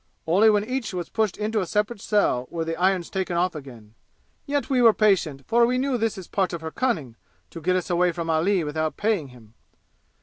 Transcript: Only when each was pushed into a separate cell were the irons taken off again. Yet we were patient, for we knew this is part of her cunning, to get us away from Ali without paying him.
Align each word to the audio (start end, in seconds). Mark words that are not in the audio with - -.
Only 0.25 0.49
when 0.49 0.65
each 0.65 0.95
was 0.95 1.09
pushed 1.09 1.37
into 1.37 1.61
a 1.61 1.67
separate 1.67 2.01
cell 2.01 2.47
were 2.49 2.65
the 2.65 2.75
irons 2.75 3.07
taken 3.07 3.37
off 3.37 3.53
again. 3.53 3.93
Yet 4.47 4.67
we 4.67 4.81
were 4.81 4.93
patient, 4.95 5.43
for 5.45 5.67
we 5.67 5.77
knew 5.77 5.95
this 5.95 6.17
is 6.17 6.27
part 6.27 6.53
of 6.53 6.61
her 6.61 6.71
cunning, 6.71 7.17
to 7.51 7.61
get 7.61 7.75
us 7.75 7.91
away 7.91 8.11
from 8.11 8.27
Ali 8.27 8.63
without 8.63 8.97
paying 8.97 9.27
him. 9.27 9.53